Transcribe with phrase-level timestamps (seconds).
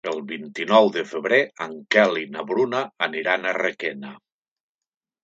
[0.09, 4.15] El vint-i-nou de febrer en Quel i na Bruna aniran a Requena.